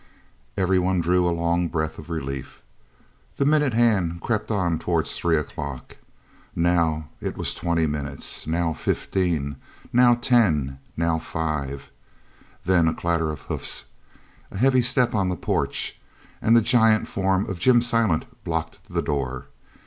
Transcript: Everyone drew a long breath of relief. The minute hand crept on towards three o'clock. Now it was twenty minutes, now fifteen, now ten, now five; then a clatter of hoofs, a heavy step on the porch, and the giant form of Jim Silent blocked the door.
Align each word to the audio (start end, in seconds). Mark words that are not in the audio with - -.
Everyone 0.57 0.99
drew 0.99 1.29
a 1.29 1.29
long 1.29 1.67
breath 1.67 1.99
of 1.99 2.09
relief. 2.09 2.63
The 3.37 3.45
minute 3.45 3.75
hand 3.75 4.19
crept 4.19 4.49
on 4.49 4.79
towards 4.79 5.11
three 5.15 5.37
o'clock. 5.37 5.97
Now 6.55 7.09
it 7.21 7.37
was 7.37 7.53
twenty 7.53 7.85
minutes, 7.85 8.47
now 8.47 8.73
fifteen, 8.73 9.57
now 9.93 10.15
ten, 10.15 10.79
now 10.97 11.19
five; 11.19 11.91
then 12.65 12.87
a 12.87 12.95
clatter 12.95 13.29
of 13.29 13.41
hoofs, 13.41 13.85
a 14.49 14.57
heavy 14.57 14.81
step 14.81 15.13
on 15.13 15.29
the 15.29 15.37
porch, 15.37 16.01
and 16.41 16.55
the 16.55 16.61
giant 16.61 17.07
form 17.07 17.45
of 17.45 17.59
Jim 17.59 17.79
Silent 17.79 18.25
blocked 18.43 18.79
the 18.91 19.03
door. 19.03 19.49